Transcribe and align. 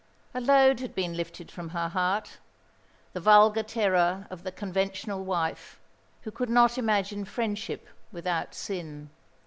A 0.33 0.41
load 0.41 0.79
had 0.79 0.95
been 0.95 1.15
lifted 1.15 1.51
from 1.51 1.69
her 1.69 1.89
heart, 1.89 2.39
the 3.13 3.19
vulgar 3.19 3.61
terror 3.61 4.25
of 4.31 4.41
the 4.43 4.51
conventional 4.51 5.23
wife, 5.23 5.79
who 6.23 6.31
could 6.31 6.49
not 6.49 6.75
imagine 6.79 7.23
friendship 7.23 7.87
without 8.11 8.55
sin. 8.55 9.11